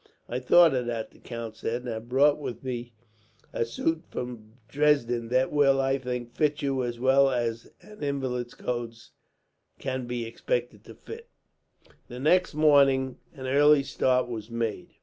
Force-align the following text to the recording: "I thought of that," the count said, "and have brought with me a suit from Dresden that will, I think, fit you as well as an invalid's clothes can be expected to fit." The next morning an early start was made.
"I 0.27 0.39
thought 0.39 0.73
of 0.73 0.87
that," 0.87 1.11
the 1.11 1.19
count 1.19 1.55
said, 1.57 1.83
"and 1.83 1.89
have 1.91 2.09
brought 2.09 2.39
with 2.39 2.63
me 2.63 2.91
a 3.53 3.63
suit 3.63 4.01
from 4.09 4.53
Dresden 4.67 5.27
that 5.27 5.51
will, 5.51 5.79
I 5.79 5.99
think, 5.99 6.33
fit 6.33 6.63
you 6.63 6.83
as 6.83 6.99
well 6.99 7.29
as 7.29 7.69
an 7.83 8.01
invalid's 8.01 8.55
clothes 8.55 9.11
can 9.77 10.07
be 10.07 10.25
expected 10.25 10.85
to 10.85 10.95
fit." 10.95 11.29
The 12.07 12.19
next 12.19 12.55
morning 12.55 13.19
an 13.35 13.45
early 13.45 13.83
start 13.83 14.27
was 14.27 14.49
made. 14.49 14.95